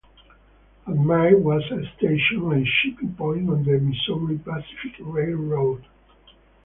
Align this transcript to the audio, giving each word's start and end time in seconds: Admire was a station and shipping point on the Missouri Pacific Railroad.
Admire 0.87 1.37
was 1.37 1.61
a 1.71 1.85
station 1.95 2.51
and 2.53 2.65
shipping 2.67 3.13
point 3.13 3.47
on 3.47 3.63
the 3.63 3.77
Missouri 3.77 4.39
Pacific 4.39 4.95
Railroad. 4.99 5.85